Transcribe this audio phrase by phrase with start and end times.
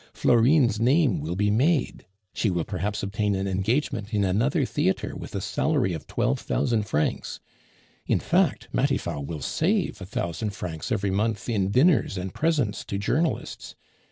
[0.13, 5.35] Florine's name will be made; she will perhaps obtain an engagement in another theatre with
[5.35, 7.39] a salary of twelve thousand francs.
[8.07, 12.97] In fact, Matifat will save a thousand francs every month in dinners and presents to
[12.97, 13.75] journalists.